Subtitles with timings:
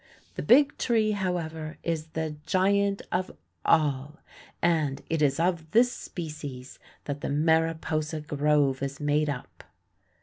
[0.33, 3.29] The Big Tree, however, is the giant of
[3.63, 4.17] all,
[4.59, 9.63] and it is of this species that the Mariposa Grove is made up.